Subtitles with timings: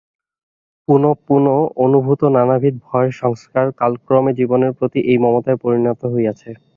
[0.87, 1.43] পুনঃপুন
[1.85, 6.49] অনুভূত নানাবিধ ভয়ের সংস্কার কালক্রমে জীবনের প্রতি এই মমতায় পরিণত হইয়াছে।